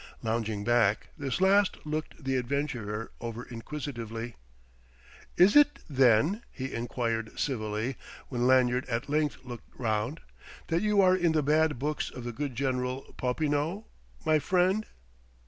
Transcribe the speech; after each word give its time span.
Lounging 0.23 0.63
back, 0.63 1.09
this 1.15 1.39
last 1.39 1.77
looked 1.85 2.23
the 2.23 2.35
adventurer 2.35 3.11
over 3.21 3.43
inquisitively. 3.43 4.35
"Is 5.37 5.55
it, 5.55 5.77
then," 5.87 6.41
he 6.51 6.73
enquired 6.73 7.37
civilly, 7.39 7.97
when 8.27 8.47
Lanyard 8.47 8.87
at 8.89 9.09
length 9.09 9.37
looked 9.43 9.69
round, 9.77 10.21
"that 10.69 10.81
you 10.81 11.01
are 11.01 11.15
in 11.15 11.33
the 11.33 11.43
bad 11.43 11.77
books 11.77 12.09
of 12.09 12.23
the 12.23 12.31
good 12.33 12.55
General 12.55 13.13
Popinot, 13.17 13.83
my 14.25 14.39
friend?" 14.39 14.87